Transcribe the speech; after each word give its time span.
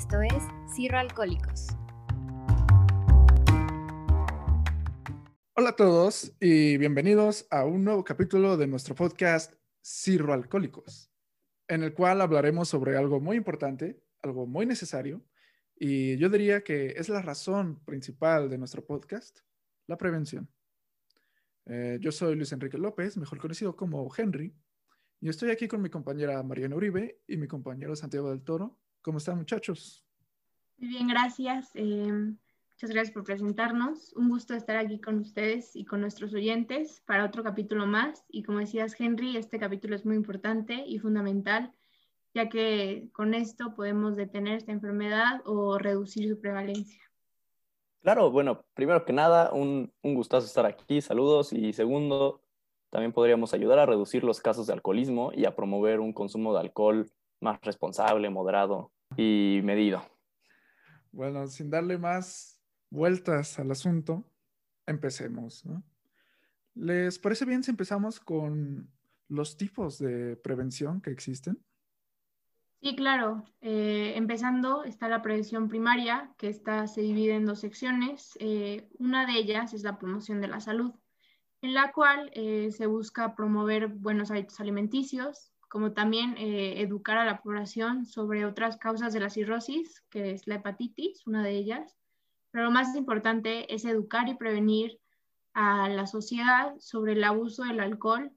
Esto 0.00 0.22
es 0.22 0.42
Cirro 0.74 0.96
Alcohólicos. 0.96 1.66
Hola 5.52 5.68
a 5.68 5.76
todos 5.76 6.32
y 6.40 6.78
bienvenidos 6.78 7.46
a 7.50 7.66
un 7.66 7.84
nuevo 7.84 8.02
capítulo 8.02 8.56
de 8.56 8.66
nuestro 8.66 8.94
podcast 8.94 9.52
Cirro 9.82 10.32
Alcohólicos, 10.32 11.12
en 11.68 11.82
el 11.82 11.92
cual 11.92 12.22
hablaremos 12.22 12.70
sobre 12.70 12.96
algo 12.96 13.20
muy 13.20 13.36
importante, 13.36 14.02
algo 14.22 14.46
muy 14.46 14.64
necesario, 14.64 15.22
y 15.76 16.16
yo 16.16 16.30
diría 16.30 16.64
que 16.64 16.94
es 16.96 17.10
la 17.10 17.20
razón 17.20 17.84
principal 17.84 18.48
de 18.48 18.56
nuestro 18.56 18.82
podcast, 18.82 19.40
la 19.86 19.98
prevención. 19.98 20.48
Eh, 21.66 21.98
yo 22.00 22.10
soy 22.10 22.36
Luis 22.36 22.52
Enrique 22.52 22.78
López, 22.78 23.18
mejor 23.18 23.38
conocido 23.38 23.76
como 23.76 24.10
Henry, 24.16 24.56
y 25.20 25.28
estoy 25.28 25.50
aquí 25.50 25.68
con 25.68 25.82
mi 25.82 25.90
compañera 25.90 26.42
Mariana 26.42 26.76
Uribe 26.76 27.20
y 27.26 27.36
mi 27.36 27.46
compañero 27.46 27.94
Santiago 27.94 28.30
del 28.30 28.42
Toro. 28.42 28.78
¿Cómo 29.02 29.18
están 29.18 29.38
muchachos? 29.38 30.04
Muy 30.76 30.88
bien, 30.88 31.08
gracias. 31.08 31.70
Eh, 31.74 32.10
muchas 32.10 32.90
gracias 32.90 33.10
por 33.12 33.24
presentarnos. 33.24 34.12
Un 34.14 34.28
gusto 34.28 34.54
estar 34.54 34.76
aquí 34.76 35.00
con 35.00 35.18
ustedes 35.18 35.74
y 35.74 35.84
con 35.84 36.00
nuestros 36.00 36.34
oyentes 36.34 37.02
para 37.06 37.24
otro 37.24 37.42
capítulo 37.42 37.86
más. 37.86 38.24
Y 38.28 38.42
como 38.42 38.58
decías, 38.58 38.98
Henry, 38.98 39.36
este 39.36 39.58
capítulo 39.58 39.96
es 39.96 40.04
muy 40.04 40.16
importante 40.16 40.84
y 40.86 40.98
fundamental, 40.98 41.72
ya 42.34 42.50
que 42.50 43.08
con 43.12 43.32
esto 43.32 43.74
podemos 43.74 44.16
detener 44.16 44.56
esta 44.56 44.72
enfermedad 44.72 45.40
o 45.46 45.78
reducir 45.78 46.28
su 46.28 46.38
prevalencia. 46.38 47.02
Claro, 48.02 48.30
bueno, 48.30 48.64
primero 48.74 49.04
que 49.04 49.12
nada, 49.12 49.50
un, 49.52 49.92
un 50.02 50.14
gustazo 50.14 50.46
estar 50.46 50.66
aquí, 50.66 51.00
saludos. 51.00 51.54
Y 51.54 51.72
segundo, 51.72 52.42
también 52.90 53.12
podríamos 53.12 53.54
ayudar 53.54 53.78
a 53.78 53.86
reducir 53.86 54.24
los 54.24 54.40
casos 54.40 54.66
de 54.66 54.74
alcoholismo 54.74 55.32
y 55.34 55.46
a 55.46 55.54
promover 55.56 56.00
un 56.00 56.12
consumo 56.12 56.52
de 56.52 56.60
alcohol 56.60 57.10
más 57.40 57.60
responsable, 57.62 58.28
moderado 58.30 58.92
y 59.16 59.60
medido. 59.64 60.02
Bueno, 61.12 61.46
sin 61.48 61.70
darle 61.70 61.98
más 61.98 62.60
vueltas 62.90 63.58
al 63.58 63.70
asunto, 63.70 64.24
empecemos. 64.86 65.64
¿Les 66.74 67.18
parece 67.18 67.44
bien 67.44 67.62
si 67.62 67.70
empezamos 67.70 68.20
con 68.20 68.90
los 69.28 69.56
tipos 69.56 69.98
de 69.98 70.36
prevención 70.36 71.00
que 71.00 71.10
existen? 71.10 71.58
Sí, 72.82 72.96
claro. 72.96 73.44
Eh, 73.60 74.14
empezando 74.16 74.84
está 74.84 75.08
la 75.08 75.20
prevención 75.20 75.68
primaria, 75.68 76.32
que 76.38 76.48
esta 76.48 76.86
se 76.86 77.02
divide 77.02 77.34
en 77.34 77.44
dos 77.44 77.60
secciones. 77.60 78.38
Eh, 78.40 78.88
una 78.98 79.26
de 79.26 79.38
ellas 79.38 79.74
es 79.74 79.82
la 79.82 79.98
promoción 79.98 80.40
de 80.40 80.48
la 80.48 80.60
salud, 80.60 80.92
en 81.60 81.74
la 81.74 81.92
cual 81.92 82.30
eh, 82.34 82.70
se 82.72 82.86
busca 82.86 83.34
promover 83.34 83.88
buenos 83.88 84.30
hábitos 84.30 84.60
alimenticios, 84.60 85.52
como 85.70 85.92
también 85.92 86.34
educar 86.36 87.16
a 87.16 87.24
la 87.24 87.40
población 87.40 88.04
sobre 88.04 88.44
otras 88.44 88.76
causas 88.76 89.12
de 89.12 89.20
la 89.20 89.30
cirrosis, 89.30 90.02
que 90.10 90.32
es 90.32 90.46
la 90.46 90.56
hepatitis, 90.56 91.26
una 91.26 91.44
de 91.44 91.52
ellas. 91.52 91.96
Pero 92.50 92.64
lo 92.64 92.72
más 92.72 92.94
importante 92.96 93.72
es 93.72 93.84
educar 93.84 94.28
y 94.28 94.34
prevenir 94.34 94.98
a 95.54 95.88
la 95.88 96.06
sociedad 96.06 96.74
sobre 96.78 97.12
el 97.12 97.22
abuso 97.22 97.62
del 97.62 97.80
alcohol 97.80 98.32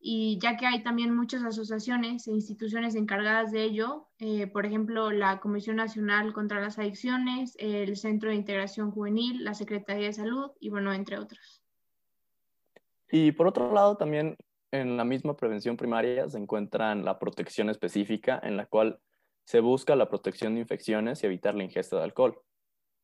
y 0.00 0.38
ya 0.40 0.56
que 0.56 0.66
hay 0.66 0.82
también 0.82 1.14
muchas 1.14 1.42
asociaciones 1.42 2.28
e 2.28 2.32
instituciones 2.32 2.94
encargadas 2.94 3.50
de 3.50 3.64
ello, 3.64 4.06
eh, 4.18 4.46
por 4.46 4.64
ejemplo, 4.64 5.10
la 5.10 5.40
Comisión 5.40 5.76
Nacional 5.76 6.32
contra 6.32 6.60
las 6.60 6.78
Adicciones, 6.78 7.56
el 7.58 7.96
Centro 7.96 8.30
de 8.30 8.36
Integración 8.36 8.92
Juvenil, 8.92 9.42
la 9.42 9.54
Secretaría 9.54 10.06
de 10.06 10.12
Salud 10.12 10.50
y 10.60 10.68
bueno, 10.68 10.92
entre 10.92 11.18
otros. 11.18 11.62
Y 13.10 13.32
por 13.32 13.48
otro 13.48 13.72
lado, 13.72 13.96
también 13.96 14.36
en 14.70 14.96
la 14.96 15.04
misma 15.04 15.36
prevención 15.36 15.76
primaria 15.76 16.28
se 16.28 16.38
encuentra 16.38 16.94
la 16.94 17.18
protección 17.18 17.70
específica 17.70 18.40
en 18.42 18.56
la 18.56 18.66
cual 18.66 19.00
se 19.44 19.60
busca 19.60 19.96
la 19.96 20.08
protección 20.08 20.54
de 20.54 20.60
infecciones 20.60 21.22
y 21.22 21.26
evitar 21.26 21.54
la 21.54 21.64
ingesta 21.64 21.96
de 21.96 22.04
alcohol, 22.04 22.38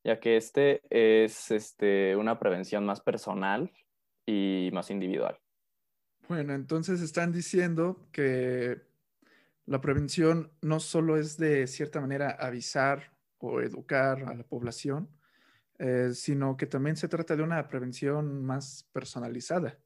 ya 0.04 0.20
que 0.20 0.36
este 0.36 0.82
es 0.90 1.50
este, 1.50 2.16
una 2.16 2.38
prevención 2.38 2.84
más 2.84 3.00
personal 3.00 3.72
y 4.26 4.68
más 4.72 4.90
individual. 4.90 5.38
Bueno, 6.28 6.54
entonces 6.54 7.00
están 7.00 7.32
diciendo 7.32 8.08
que 8.12 8.82
la 9.66 9.80
prevención 9.80 10.52
no 10.60 10.80
solo 10.80 11.16
es 11.16 11.38
de 11.38 11.66
cierta 11.66 12.00
manera 12.00 12.30
avisar 12.30 13.12
o 13.38 13.60
educar 13.60 14.24
a 14.24 14.34
la 14.34 14.44
población, 14.44 15.08
eh, 15.78 16.10
sino 16.14 16.56
que 16.56 16.66
también 16.66 16.96
se 16.96 17.08
trata 17.08 17.36
de 17.36 17.42
una 17.42 17.66
prevención 17.68 18.44
más 18.44 18.88
personalizada. 18.92 19.78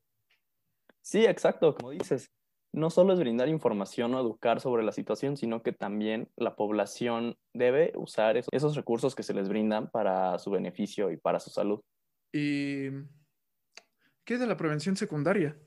Sí, 1.09 1.25
exacto, 1.25 1.75
como 1.75 1.89
dices, 1.89 2.31
no 2.71 2.91
solo 2.91 3.15
es 3.15 3.19
brindar 3.19 3.49
información 3.49 4.13
o 4.13 4.21
educar 4.21 4.61
sobre 4.61 4.83
la 4.83 4.93
situación, 4.93 5.39
sino 5.39 5.63
que 5.63 5.73
también 5.73 6.29
la 6.37 6.55
población 6.55 7.39
debe 7.55 7.95
usar 7.97 8.37
esos 8.37 8.77
recursos 8.77 9.15
que 9.15 9.23
se 9.23 9.33
les 9.33 9.49
brindan 9.49 9.91
para 9.91 10.39
su 10.39 10.51
beneficio 10.51 11.11
y 11.11 11.17
para 11.17 11.41
su 11.41 11.49
salud. 11.49 11.81
¿Y 12.31 12.91
qué 14.27 14.37
de 14.37 14.47
la 14.47 14.59
prevención 14.59 14.97
secundaria? 14.97 15.59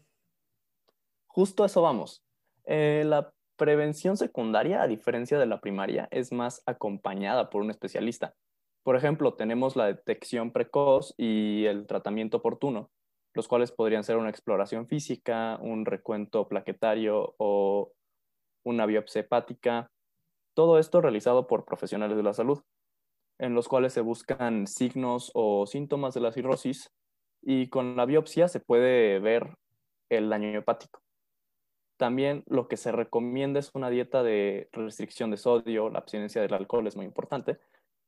Justo 1.25 1.63
a 1.63 1.65
eso 1.65 1.81
vamos. 1.81 2.23
Eh, 2.65 3.01
la 3.03 3.33
prevención 3.55 4.17
secundaria, 4.17 4.83
a 4.83 4.87
diferencia 4.87 5.39
de 5.39 5.47
la 5.47 5.59
primaria, 5.59 6.07
es 6.11 6.31
más 6.31 6.61
acompañada 6.67 7.49
por 7.49 7.63
un 7.63 7.71
especialista. 7.71 8.35
Por 8.83 8.95
ejemplo, 8.95 9.33
tenemos 9.33 9.75
la 9.75 9.87
detección 9.87 10.51
precoz 10.51 11.15
y 11.17 11.65
el 11.65 11.87
tratamiento 11.87 12.37
oportuno, 12.37 12.91
los 13.33 13.47
cuales 13.47 13.71
podrían 13.71 14.03
ser 14.03 14.17
una 14.17 14.29
exploración 14.29 14.87
física, 14.87 15.57
un 15.61 15.85
recuento 15.85 16.47
plaquetario 16.47 17.35
o 17.37 17.91
una 18.63 18.85
biopsia 18.85 19.21
hepática. 19.21 19.89
Todo 20.53 20.79
esto 20.79 21.01
realizado 21.01 21.47
por 21.47 21.65
profesionales 21.65 22.17
de 22.17 22.23
la 22.23 22.33
salud, 22.33 22.61
en 23.39 23.55
los 23.55 23.67
cuales 23.67 23.93
se 23.93 24.01
buscan 24.01 24.67
signos 24.67 25.31
o 25.33 25.65
síntomas 25.65 26.13
de 26.13 26.21
la 26.21 26.31
cirrosis 26.31 26.91
y 27.41 27.67
con 27.69 27.95
la 27.95 28.05
biopsia 28.05 28.47
se 28.47 28.59
puede 28.59 29.19
ver 29.19 29.55
el 30.09 30.29
daño 30.29 30.59
hepático. 30.59 31.01
También 31.97 32.43
lo 32.47 32.67
que 32.67 32.77
se 32.77 32.91
recomienda 32.91 33.59
es 33.59 33.71
una 33.73 33.89
dieta 33.89 34.23
de 34.23 34.69
restricción 34.71 35.31
de 35.31 35.37
sodio, 35.37 35.89
la 35.89 35.99
abstinencia 35.99 36.41
del 36.41 36.53
alcohol 36.53 36.87
es 36.87 36.95
muy 36.95 37.05
importante, 37.05 37.59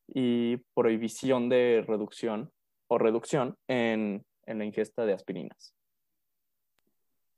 y 0.08 0.58
prohibición 0.76 1.48
de 1.50 1.84
reducción 1.88 2.52
o 2.88 2.98
reducción 2.98 3.56
en, 3.68 4.26
en 4.46 4.58
la 4.60 4.66
ingesta 4.66 5.06
de 5.06 5.14
aspirinas. 5.14 5.74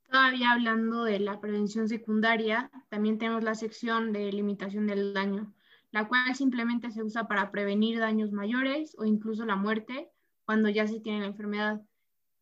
Todavía 0.10 0.52
hablando 0.52 1.04
de 1.04 1.20
la 1.20 1.40
prevención 1.42 1.90
secundaria, 1.90 2.72
también 2.90 3.18
tenemos 3.18 3.44
la 3.44 3.56
sección 3.56 4.14
de 4.14 4.32
limitación 4.32 4.88
del 4.88 5.14
daño, 5.14 5.54
la 5.92 6.08
cual 6.08 6.36
simplemente 6.36 6.92
se 6.92 7.04
usa 7.04 7.28
para 7.28 7.52
prevenir 7.52 8.00
daños 8.00 8.32
mayores 8.32 8.96
o 8.98 9.06
incluso 9.06 9.46
la 9.46 9.56
muerte 9.56 10.10
cuando 10.46 10.70
ya 10.70 10.88
se 10.88 11.00
tiene 11.00 11.22
la 11.22 11.28
enfermedad. 11.28 11.82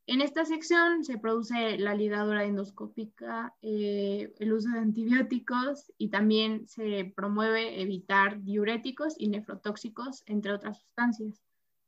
En 0.05 0.19
esta 0.19 0.43
sección 0.43 1.05
se 1.05 1.17
produce 1.17 1.77
la 1.77 1.95
ligadura 1.95 2.43
endoscópica, 2.43 3.55
eh, 3.61 4.33
el 4.37 4.51
uso 4.51 4.69
de 4.69 4.79
antibióticos 4.79 5.93
y 5.97 6.09
también 6.09 6.67
se 6.67 7.13
promueve 7.15 7.81
evitar 7.81 8.41
diuréticos 8.43 9.15
y 9.17 9.29
nefrotóxicos, 9.29 10.23
entre 10.25 10.51
otras 10.51 10.79
sustancias. 10.79 11.41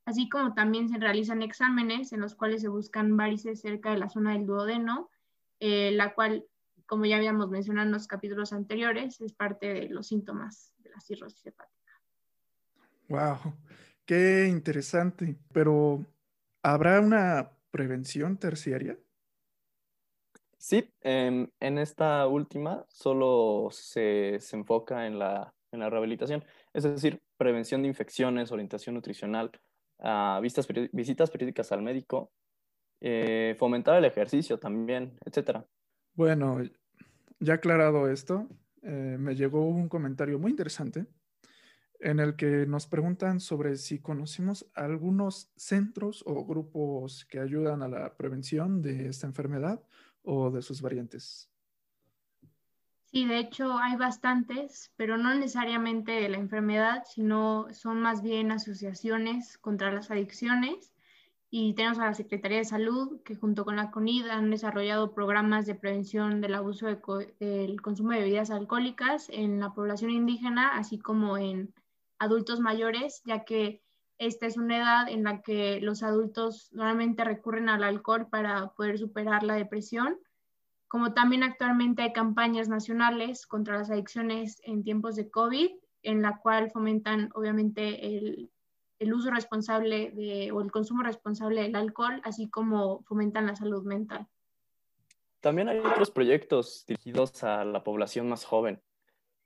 Así 0.06 0.28
como 0.28 0.54
también 0.54 0.88
se 0.88 0.98
realizan 0.98 1.42
exámenes 1.42 2.12
en 2.12 2.20
los 2.20 2.36
cuales 2.36 2.62
se 2.62 2.68
buscan 2.68 3.16
varices 3.16 3.60
cerca 3.60 3.90
de 3.90 3.98
la 3.98 4.08
zona 4.08 4.32
del 4.32 4.46
duodeno, 4.46 5.10
eh, 5.58 5.90
la 5.90 6.14
cual, 6.14 6.46
como 6.86 7.06
ya 7.06 7.16
habíamos 7.16 7.50
mencionado 7.50 7.86
en 7.86 7.92
los 7.92 8.06
capítulos 8.06 8.52
anteriores, 8.52 9.20
es 9.20 9.32
parte 9.32 9.66
de 9.66 9.88
los 9.88 10.06
síntomas 10.06 10.72
de 10.78 10.90
la 10.90 11.00
cirrosis 11.00 11.44
hepática. 11.46 11.92
¡Wow! 13.08 13.54
¡Qué 14.04 14.46
interesante! 14.48 15.36
Pero, 15.52 16.06
¿habrá 16.62 17.00
una 17.00 17.50
prevención 17.72 18.38
terciaria? 18.38 18.96
Sí, 20.56 20.88
en, 21.00 21.50
esta 21.60 22.26
última 22.26 22.84
solo 22.88 23.70
se, 23.72 24.40
enfoca 24.52 25.06
en 25.06 25.18
la, 25.18 25.52
rehabilitación, 25.72 26.44
es 26.72 26.84
decir, 26.84 27.20
prevención 27.36 27.82
de 27.82 27.88
infecciones, 27.88 28.50
orientación 28.50 28.94
nutricional, 28.94 29.50
ah, 29.98 30.40
visitas 30.42 31.30
periódicas 31.30 31.72
al 31.72 31.82
médico, 31.82 32.32
eh, 33.00 33.54
fomentar 33.58 33.96
el 33.98 34.04
ejercicio 34.04 34.58
también, 34.58 35.18
etc. 35.24 35.64
Bueno, 36.14 36.58
ya 37.40 37.54
aclarado 37.54 38.08
esto, 38.08 38.48
eh, 38.82 39.16
me 39.18 39.34
llegó 39.34 39.66
un 39.66 39.88
comentario 39.88 40.38
muy 40.38 40.50
interesante 40.50 41.06
en 42.00 42.20
el 42.20 42.36
que 42.36 42.66
nos 42.66 42.86
preguntan 42.86 43.40
sobre 43.40 43.76
si 43.76 44.00
conocemos 44.00 44.66
algunos 44.74 45.50
centros 45.56 46.22
o 46.26 46.44
grupos 46.44 47.24
que 47.24 47.40
ayudan 47.40 47.82
a 47.82 47.88
la 47.88 48.16
prevención 48.16 48.82
de 48.82 49.08
esta 49.08 49.26
enfermedad 49.26 49.82
o 50.22 50.50
de 50.50 50.62
sus 50.62 50.82
variantes. 50.82 51.50
Sí, 53.08 53.24
de 53.24 53.38
hecho 53.38 53.78
hay 53.78 53.96
bastantes, 53.96 54.92
pero 54.96 55.16
no 55.16 55.32
necesariamente 55.32 56.12
de 56.12 56.28
la 56.28 56.38
enfermedad, 56.38 57.04
sino 57.06 57.68
son 57.72 58.00
más 58.00 58.20
bien 58.20 58.50
asociaciones 58.50 59.58
contra 59.58 59.92
las 59.92 60.10
adicciones. 60.10 60.92
Y 61.48 61.74
tenemos 61.74 61.98
a 62.00 62.06
la 62.06 62.14
Secretaría 62.14 62.58
de 62.58 62.64
Salud, 62.64 63.22
que 63.22 63.36
junto 63.36 63.64
con 63.64 63.76
la 63.76 63.90
CONID 63.92 64.26
han 64.26 64.50
desarrollado 64.50 65.14
programas 65.14 65.64
de 65.66 65.76
prevención 65.76 66.40
del 66.40 66.54
abuso 66.54 66.86
del 66.86 67.80
consumo 67.80 68.10
de 68.10 68.18
bebidas 68.18 68.50
alcohólicas 68.50 69.28
en 69.30 69.60
la 69.60 69.72
población 69.72 70.10
indígena, 70.10 70.76
así 70.76 70.98
como 70.98 71.38
en 71.38 71.72
adultos 72.18 72.58
mayores, 72.60 73.22
ya 73.24 73.44
que 73.44 73.80
esta 74.18 74.46
es 74.46 74.56
una 74.56 74.78
edad 74.78 75.08
en 75.08 75.22
la 75.22 75.42
que 75.42 75.80
los 75.80 76.02
adultos 76.02 76.70
normalmente 76.72 77.22
recurren 77.22 77.68
al 77.68 77.84
alcohol 77.84 78.28
para 78.28 78.68
poder 78.74 78.98
superar 78.98 79.44
la 79.44 79.54
depresión, 79.54 80.18
como 80.88 81.12
también 81.12 81.42
actualmente 81.42 82.02
hay 82.02 82.12
campañas 82.12 82.68
nacionales 82.68 83.46
contra 83.46 83.78
las 83.78 83.90
adicciones 83.90 84.60
en 84.64 84.84
tiempos 84.84 85.16
de 85.16 85.30
COVID, 85.30 85.70
en 86.02 86.22
la 86.22 86.38
cual 86.38 86.70
fomentan 86.70 87.30
obviamente 87.34 88.06
el, 88.06 88.50
el 88.98 89.12
uso 89.12 89.30
responsable 89.30 90.50
o 90.52 90.60
el 90.60 90.70
consumo 90.70 91.02
responsable 91.02 91.62
del 91.62 91.76
alcohol, 91.76 92.20
así 92.24 92.48
como 92.48 93.02
fomentan 93.04 93.46
la 93.46 93.56
salud 93.56 93.84
mental. 93.84 94.26
También 95.40 95.68
hay 95.68 95.78
otros 95.78 96.10
proyectos 96.10 96.84
dirigidos 96.86 97.44
a 97.44 97.64
la 97.64 97.84
población 97.84 98.28
más 98.28 98.44
joven, 98.44 98.80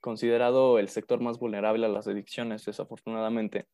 considerado 0.00 0.78
el 0.78 0.88
sector 0.88 1.20
más 1.20 1.38
vulnerable 1.38 1.84
a 1.84 1.90
las 1.90 2.06
adicciones, 2.06 2.64
desafortunadamente. 2.64 3.66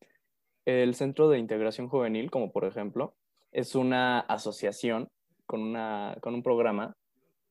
El 0.64 0.94
Centro 0.94 1.28
de 1.28 1.38
Integración 1.38 1.88
Juvenil, 1.88 2.30
como 2.30 2.50
por 2.50 2.64
ejemplo, 2.64 3.14
es 3.52 3.74
una 3.74 4.20
asociación 4.20 5.08
con, 5.46 5.62
una, 5.62 6.16
con 6.20 6.34
un 6.34 6.42
programa 6.42 6.96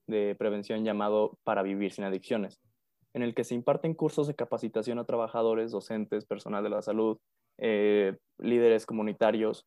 de 0.07 0.35
prevención 0.35 0.83
llamado 0.83 1.37
Para 1.43 1.63
Vivir 1.63 1.91
sin 1.91 2.03
Adicciones, 2.03 2.59
en 3.13 3.23
el 3.23 3.33
que 3.33 3.43
se 3.43 3.55
imparten 3.55 3.93
cursos 3.93 4.27
de 4.27 4.35
capacitación 4.35 4.99
a 4.99 5.05
trabajadores, 5.05 5.71
docentes, 5.71 6.25
personal 6.25 6.63
de 6.63 6.69
la 6.69 6.81
salud, 6.81 7.17
eh, 7.57 8.17
líderes 8.37 8.85
comunitarios, 8.85 9.65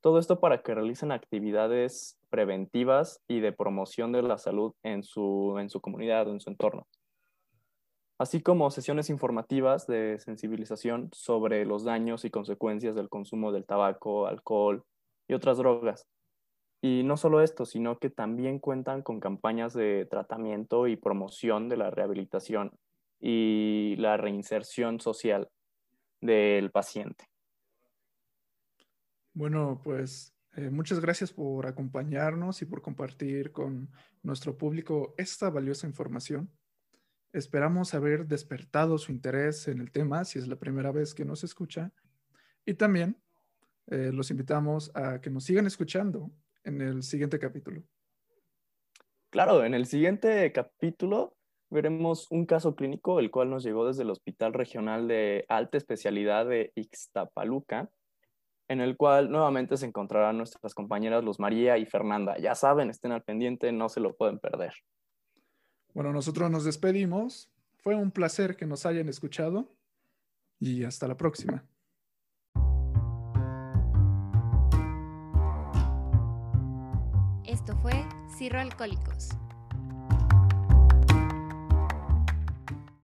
todo 0.00 0.18
esto 0.18 0.40
para 0.40 0.62
que 0.62 0.74
realicen 0.74 1.12
actividades 1.12 2.18
preventivas 2.30 3.20
y 3.28 3.40
de 3.40 3.52
promoción 3.52 4.12
de 4.12 4.22
la 4.22 4.38
salud 4.38 4.72
en 4.82 5.02
su, 5.02 5.56
en 5.58 5.68
su 5.68 5.80
comunidad 5.80 6.28
o 6.28 6.32
en 6.32 6.40
su 6.40 6.48
entorno, 6.48 6.86
así 8.18 8.40
como 8.40 8.70
sesiones 8.70 9.10
informativas 9.10 9.86
de 9.86 10.18
sensibilización 10.18 11.10
sobre 11.12 11.66
los 11.66 11.84
daños 11.84 12.24
y 12.24 12.30
consecuencias 12.30 12.94
del 12.94 13.10
consumo 13.10 13.52
del 13.52 13.66
tabaco, 13.66 14.26
alcohol 14.26 14.84
y 15.28 15.34
otras 15.34 15.58
drogas. 15.58 16.06
Y 16.82 17.02
no 17.02 17.16
solo 17.16 17.42
esto, 17.42 17.66
sino 17.66 17.98
que 17.98 18.08
también 18.08 18.58
cuentan 18.58 19.02
con 19.02 19.20
campañas 19.20 19.74
de 19.74 20.06
tratamiento 20.06 20.86
y 20.86 20.96
promoción 20.96 21.68
de 21.68 21.76
la 21.76 21.90
rehabilitación 21.90 22.72
y 23.20 23.96
la 23.98 24.16
reinserción 24.16 24.98
social 24.98 25.50
del 26.20 26.70
paciente. 26.70 27.26
Bueno, 29.34 29.80
pues 29.84 30.34
eh, 30.56 30.70
muchas 30.70 31.00
gracias 31.00 31.32
por 31.32 31.66
acompañarnos 31.66 32.62
y 32.62 32.64
por 32.64 32.82
compartir 32.82 33.52
con 33.52 33.90
nuestro 34.22 34.56
público 34.56 35.14
esta 35.18 35.50
valiosa 35.50 35.86
información. 35.86 36.50
Esperamos 37.32 37.94
haber 37.94 38.26
despertado 38.26 38.98
su 38.98 39.12
interés 39.12 39.68
en 39.68 39.80
el 39.80 39.92
tema 39.92 40.24
si 40.24 40.38
es 40.38 40.48
la 40.48 40.56
primera 40.56 40.90
vez 40.90 41.14
que 41.14 41.24
nos 41.24 41.44
escucha. 41.44 41.92
Y 42.64 42.74
también 42.74 43.16
eh, 43.86 44.10
los 44.12 44.30
invitamos 44.30 44.90
a 44.94 45.20
que 45.20 45.30
nos 45.30 45.44
sigan 45.44 45.66
escuchando 45.66 46.32
en 46.64 46.80
el 46.80 47.02
siguiente 47.02 47.38
capítulo. 47.38 47.82
Claro, 49.30 49.64
en 49.64 49.74
el 49.74 49.86
siguiente 49.86 50.50
capítulo 50.52 51.36
veremos 51.70 52.26
un 52.30 52.46
caso 52.46 52.74
clínico, 52.74 53.20
el 53.20 53.30
cual 53.30 53.48
nos 53.48 53.62
llegó 53.62 53.86
desde 53.86 54.02
el 54.02 54.10
Hospital 54.10 54.52
Regional 54.52 55.06
de 55.06 55.44
Alta 55.48 55.78
Especialidad 55.78 56.46
de 56.46 56.72
Ixtapaluca, 56.74 57.90
en 58.68 58.80
el 58.80 58.96
cual 58.96 59.30
nuevamente 59.30 59.76
se 59.76 59.86
encontrarán 59.86 60.36
nuestras 60.36 60.74
compañeras 60.74 61.24
Luz 61.24 61.38
María 61.38 61.78
y 61.78 61.86
Fernanda. 61.86 62.36
Ya 62.38 62.54
saben, 62.54 62.90
estén 62.90 63.12
al 63.12 63.22
pendiente, 63.22 63.70
no 63.72 63.88
se 63.88 64.00
lo 64.00 64.16
pueden 64.16 64.38
perder. 64.38 64.74
Bueno, 65.94 66.12
nosotros 66.12 66.50
nos 66.50 66.64
despedimos. 66.64 67.50
Fue 67.78 67.94
un 67.94 68.10
placer 68.10 68.56
que 68.56 68.66
nos 68.66 68.84
hayan 68.84 69.08
escuchado 69.08 69.72
y 70.58 70.84
hasta 70.84 71.08
la 71.08 71.16
próxima. 71.16 71.69
Esto 78.40 78.48
fue 78.48 78.48
Cirro 78.48 78.60
Alcohólicos. 78.60 79.28